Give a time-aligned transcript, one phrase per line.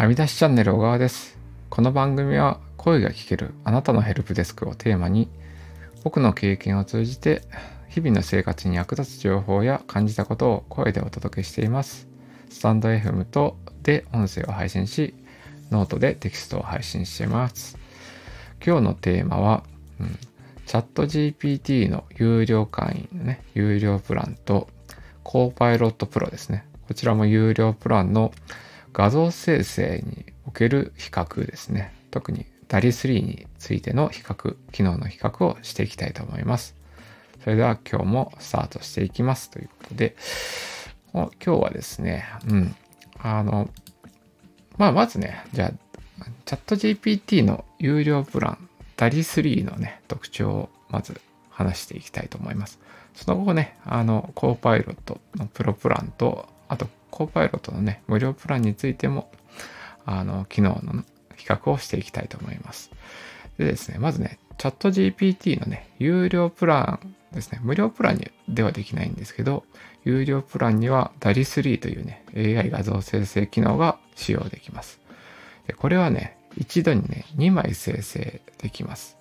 [0.00, 1.36] はみ出しチャンネル小川です。
[1.68, 5.28] この番組は声が聞けるあなたのヘルプデスクをテーマに
[6.04, 7.42] 僕の経験を通じて
[7.90, 12.08] 日々の生活に役立つ情報や感じたことを声でお届けしています。
[12.48, 15.12] スタンド FM とで音声を配信し、
[15.70, 17.76] ノートでテキストを配信しています。
[18.64, 19.64] 今日のテーマは、
[20.00, 20.18] うん、
[20.64, 24.66] ChatGPT の有料会員のね、有料プランと
[25.24, 26.64] コーパイロットプロですね。
[26.88, 28.32] こちらも有料プランの
[28.92, 31.94] 画像生成における比較ですね。
[32.10, 36.74] 特に DALI3 についての比較、機能の比較をしていきたいと思います。
[37.42, 40.16] それでは今日もスタートしていきますということで、
[41.12, 42.74] 今日はですね、うん、
[43.18, 43.70] あの、
[44.76, 52.78] まあまずね、じゃあ、チャット GPT の有料プラン、DALI3 のね、特徴をまず話していきたいと思います。
[53.14, 59.30] その後ね、あの、コーパイロットのプロプランと、あと、コーパイロットのね、無料プランについても、
[60.06, 61.04] あの、機能の
[61.36, 62.90] 比較をしていきたいと思います。
[63.58, 69.64] でですね、まずね、チャット GPT のね、有料プランですね、無料プランにではできないんですけど、
[70.04, 75.00] 有料プランには DALI3 というね、AI 画像生成機能が使用できます。
[75.66, 79.16] でこれはね、一度にね、2枚生成できます。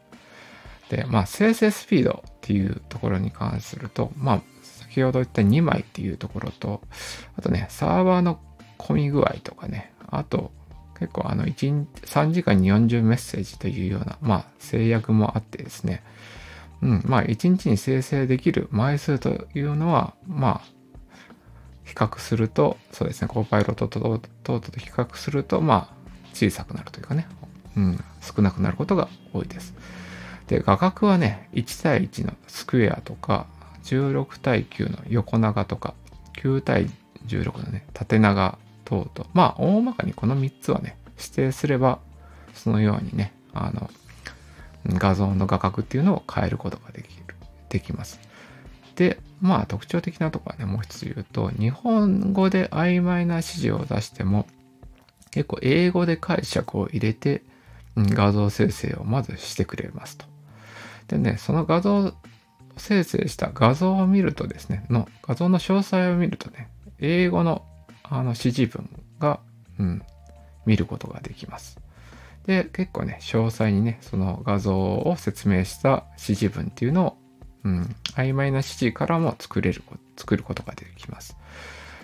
[0.89, 4.41] で、まあ、生成スピードっていうところに関すると、まあ、
[4.89, 6.81] 先ほど言った2枚っていうところと、
[7.37, 8.39] あとね、サーバーの
[8.77, 10.51] 混み具合とかね、あと、
[10.97, 16.03] 結構あの1日、3時間に40メッセージというような、まあ、制約もあってですね、
[16.81, 20.79] うん、まあ、1日に生成できる枚数というのは、まあ、
[21.83, 25.99] 比較すると、そうですね、コーパイロットと等々と比較すると、まあ、
[26.33, 27.27] 小さくなるというかね、
[27.77, 29.73] うん、少なくなることが多いです。
[30.47, 33.45] で、画角はね、1対1のスクエアとか、
[33.83, 35.93] 16対9の横長とか、
[36.41, 36.89] 9対
[37.27, 41.99] 16のね、縦長等々、まあ、大まかにこの3つはね、指定すれば、
[42.53, 43.89] そのようにね、あの、
[44.85, 47.35] 画像の画角っていうのを変えることができる、
[47.69, 48.19] できます。
[48.95, 54.47] で、まあ特徴的なとこはね、もう一つ言うと、日本語で曖昧な指示を出しても、
[55.31, 57.43] 結構英語で解釈を入れて、
[57.95, 60.25] 画像生成をまずしてくれますと。
[61.07, 62.13] でね、その画像
[62.79, 66.69] 生成した画像を見るとですね、の画像の詳細を見るとね、
[66.99, 67.65] 英語の
[68.03, 69.39] あの指示文が、
[69.79, 70.01] うん、
[70.65, 71.79] 見ることができます。
[72.45, 77.17] で、結構ね、詳細にね、その画像を説明した指示文っていうのを、
[77.63, 79.83] うん、曖昧な指示からも作れる、
[80.17, 81.37] 作ることができます。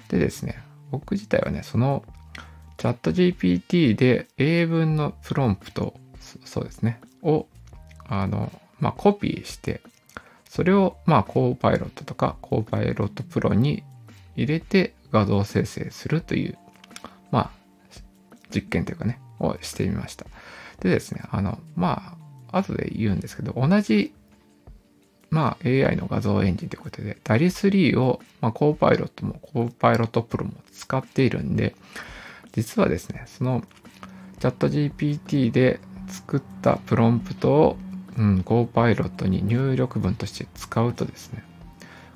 [0.09, 2.03] でですね、僕自体はね、その
[2.77, 5.95] チャット GPT で英文のプロンプト、
[6.43, 7.47] そうですね、を、
[8.07, 9.81] あの、まあ、コピーして、
[10.55, 13.83] それを、まあ、コーパイロットとか、コーパイロットプロに
[14.37, 16.57] 入れて画像生成するという、
[17.29, 17.51] まあ、
[18.55, 20.25] 実験というかね、をしてみました。
[20.79, 22.17] でですね、あの、ま
[22.53, 24.13] あ、後で言うんですけど、同じ、
[25.29, 31.75] まあ、AI の画像エンジンということで、DALI3 を、まあ、コーパイロットも、コーパイロットプロも使っているんで、
[32.53, 33.61] 実はですね、その、
[34.39, 37.77] チャット GPT で作ったプロンプトを、
[38.17, 41.43] うん、コーパイロットに入力文として使うとですね、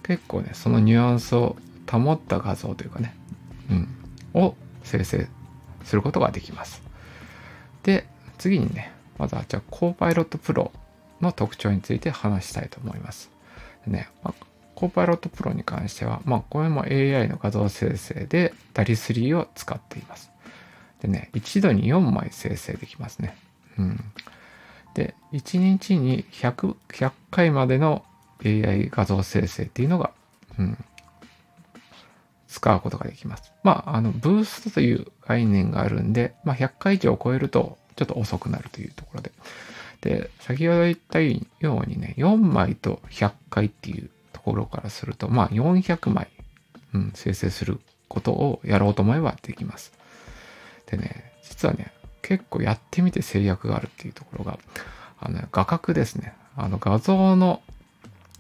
[0.03, 1.55] 結構ね、そのニュアンスを
[1.89, 3.15] 保った画像というかね、
[3.69, 3.87] うん、
[4.33, 5.27] を生成
[5.83, 6.81] することができます。
[7.83, 10.71] で、次にね、まずはじゃあ、コーパイロットプロ
[11.21, 13.29] の特徴について話したいと思います。
[13.85, 14.45] でね、まあ、
[14.75, 20.31] コーパイロットプロに関しては、まあ、これも AI の画像生成で DALI3 を使っています。
[21.01, 23.35] でね、一度に4枚生成できますね。
[23.77, 24.03] うん。
[24.93, 28.03] で、1日に 100, 100回までの
[28.43, 30.11] AI 画像生成っていうのが、
[30.57, 30.77] うん、
[32.47, 33.53] 使うことができます。
[33.63, 39.31] まあ、あの、ブーストという概念があるんで、まあ、100回以上超えると、ちょっと遅くなるというところで。
[40.01, 46.29] で、先ほど言ったようにね、4枚と100回っていうところからすると、まあ、400枚、
[46.93, 49.93] うん、生成することをやろうと思えばできます。
[50.87, 54.59] でね、実はね、結構やってみて制約があるっていうところが、
[55.19, 56.33] あの、画角ですね。
[56.55, 57.61] あの、画像の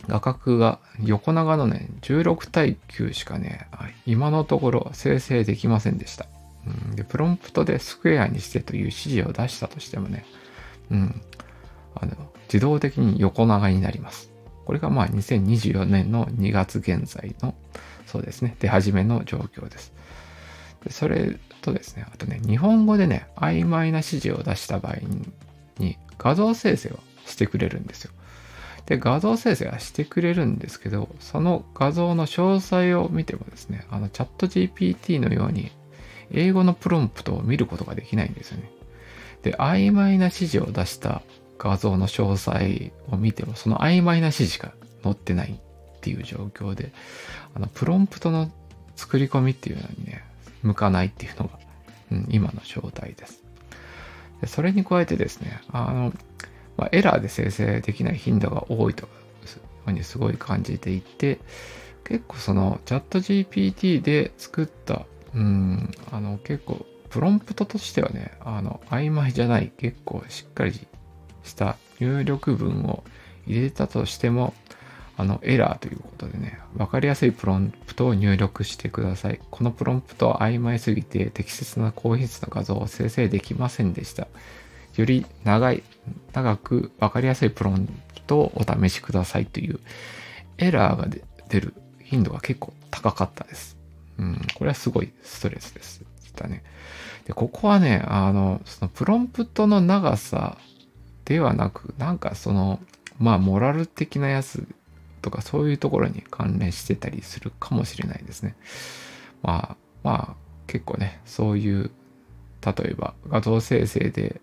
[0.07, 3.67] 画角が横長のね、16対9しかね、
[4.05, 6.25] 今のところ生成できませんでした。
[6.65, 10.25] うん、で、プロンプトでスクエアにしてという指示を出したとしてもね、
[10.91, 11.21] うん、
[11.95, 14.31] あの、自動的に横長になります。
[14.65, 17.55] これがまあ2024年の2月現在の、
[18.05, 19.93] そうですね、出始めの状況です。
[20.83, 24.97] でそれとですね、あとね、日本語でね、曖昧な指示を出した場合
[25.77, 28.11] に、画像生成をしてくれるんですよ。
[28.85, 35.71] で、画像生成はしてくれるんですけど、その画像の詳細を見てもですね、あのチャット GPT のように
[36.31, 38.71] 英語のプロンプトを見ることができないんですよね。
[39.43, 41.21] で、曖昧な指示を出した
[41.57, 44.73] 画像の詳細を見ても、その曖昧な指示しか
[45.03, 46.91] 載ってないっていう状況で、
[47.53, 48.51] あの、プロンプトの
[48.95, 50.08] 作り込みっていうのに、
[50.63, 51.59] 向かないっていうのが、
[52.11, 53.43] うん、今の状態です。
[54.41, 56.13] でそれに加えてですね、あの、
[56.77, 59.07] まあ、エラーで生成できない頻度が多いと
[59.89, 61.39] ふうにすごい感じていて、
[62.03, 70.87] 結構そのチャット GPT で作った、うん、あの結構プロンプトとしてはね、あの曖昧じゃない、結構しっかり
[71.43, 73.03] した入力文を
[73.47, 74.53] 入れたとしても、
[75.19, 79.39] あのエラーということでね、わかりやすいプロンプトを入力してください。
[79.51, 84.29] このプロンプトは曖昧すぎて適切な高品質な画像を生成できませんでした。
[84.95, 85.83] より長い、
[86.31, 89.81] 長くわかりやすいプロンプトをお試しくださいという
[90.57, 91.07] エラーが
[91.49, 93.77] 出る頻度が結構高かったです。
[94.19, 96.01] うん、これはすごいストレスです。
[96.25, 96.63] したね。
[97.25, 100.57] で、ここはね、あの、そのプロンプトの長さ
[101.25, 102.79] ではなく、なんかその、
[103.19, 104.65] まあ、モラル的なやつ
[105.21, 108.55] とかそういうところに関連してたりするかもしれないですね。
[109.41, 110.35] まあ、まあ、
[110.67, 111.91] 結構ね、そういう、
[112.65, 114.41] 例えば画像生成で、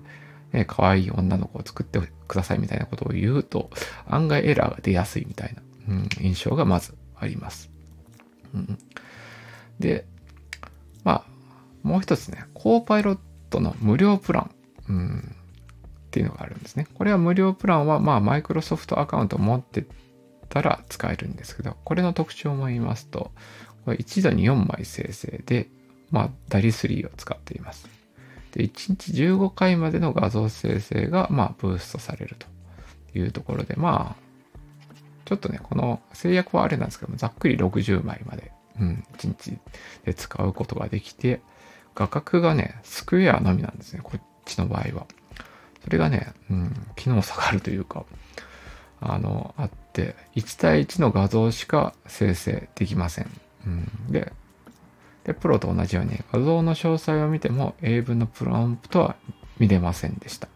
[0.52, 3.70] ね、可愛い女の子を作ってくださいみたいなことを言うと、
[4.06, 7.70] 案外エラーが出やすいみたいな、うん、印象がまずあります。
[8.54, 8.78] うん、
[9.78, 10.06] で、
[11.04, 11.24] まあ、
[11.82, 13.18] もう一つね、コーパイロッ
[13.50, 14.50] トの無料プラン、
[14.88, 15.36] うん、
[16.06, 16.86] っていうのがあるんですね。
[16.94, 19.84] これは無料プランは、まあ、マイクロソフトアカウントを持って
[20.48, 23.30] たら使えるんですけど、これの特徴も言いますと、
[23.84, 25.68] これ一度に4枚生成で、
[26.10, 27.88] まあ、ダリ3を使っています。
[28.52, 32.46] で、1日15回までの画像生成が、まあ、ブーストされると
[33.18, 34.26] いうところで、まあ、
[35.24, 39.58] ちょっとね、この制約はあれなんですけども、ざっくり60枚まで、うん、1日
[40.04, 41.40] で使うことができて、
[41.94, 45.06] 画角がね、スクエアのみなんですね、こっちの場合は。
[45.82, 48.04] それがね、うん、機能差があるというか、
[49.00, 53.30] あの、あって、1対1の画像しか生成できません。
[53.66, 54.32] うん、で、
[55.24, 59.16] で、プロと同じように画像の詳細を見ても英文のプロンプトは
[59.58, 60.48] 見れませんでした。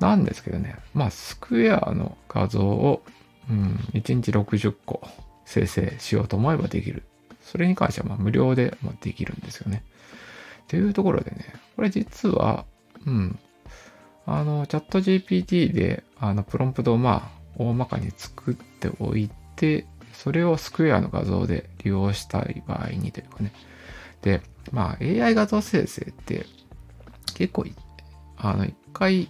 [0.00, 3.02] なんですけどね、まあ、スクエアの画像を
[3.50, 5.00] うん、1日60個
[5.44, 7.02] 生成しようと思えばできる。
[7.42, 9.82] それに関してはま無料でできるんですよね。
[10.68, 12.66] というところでね、これ実は、
[13.06, 13.38] うん、
[14.26, 23.52] あの、チャット GPT で、あの、プロンプトをまあ、大まかに作っておいて、それをスクエアの画像で利用したい場合にというかね。
[24.22, 24.40] で、
[24.72, 26.46] まあ、AI 画像生成って
[27.34, 27.66] 結構、
[28.36, 29.28] あの、一回、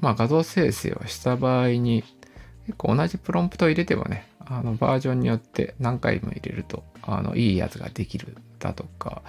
[0.00, 2.04] まあ、画像生成をした場合に、
[2.66, 9.22] 結構同じプロンプトを入れてもね、あのバージョンによって何回も入れると、あの、いいやつができるだとか、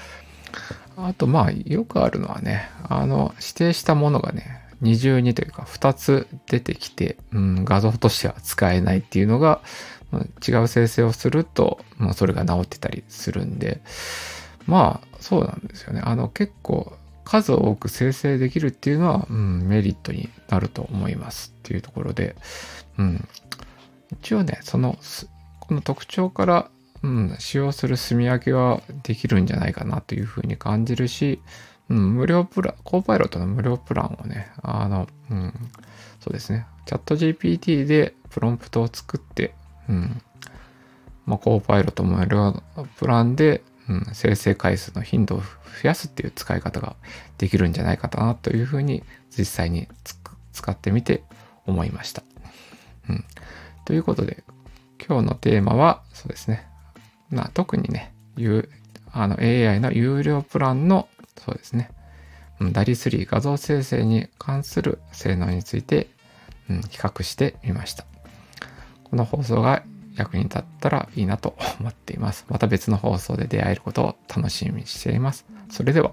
[0.97, 9.61] あとまあよくあるのはね、あの指定したものがね、二重にというか2つ出てきて、うん、画像としては使えないっていうのが、
[10.47, 13.81] 違う生成をすると、まあ、それが治ってたりするんで、
[14.65, 16.01] まあそうなんですよね。
[16.03, 16.93] あの結構
[17.29, 22.35] 数多く生成できるっていうのは、うん、メリットになると思いますっていうところで、
[22.97, 23.27] うん。
[24.11, 24.97] 一応ね、その、
[25.59, 26.71] この特徴から、
[27.03, 31.39] うん、使用する住み分けはできるんじゃないかなというふうに感じるし、
[31.89, 35.53] うん、無料プラン、コーパイロットの無料プランをね、あの、うん、
[36.19, 39.53] そうですね、チャット GPT でプロンプトを作って、
[39.87, 40.21] うん、
[41.25, 42.61] まあ、コーパイロット無料
[42.97, 45.45] プランで、うん、生成回数の頻度を増
[45.83, 46.95] やすっていう使い方が
[47.37, 49.03] できるんじゃないかなというふうに
[49.35, 49.87] 実際に
[50.53, 51.23] 使ってみて
[51.65, 52.23] 思いました。
[53.09, 53.25] うん。
[53.85, 54.43] ということで、
[55.05, 56.67] 今日のテーマは、そうですね。
[57.31, 58.13] まあ、特にね、
[59.11, 61.07] あの AI の有料プランの、
[61.39, 61.89] そうですね。
[62.71, 66.09] ダリ3画像生成に関する性能について、
[66.69, 68.05] うん、比較してみました。
[69.05, 69.83] この放送が
[70.15, 72.45] 役に立ったらいいなと思っています。
[72.49, 75.45] また別の放送で出会えることを楽しみにしています。
[75.69, 76.11] それでは。